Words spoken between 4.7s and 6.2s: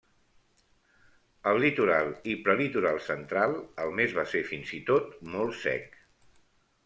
i tot molt sec.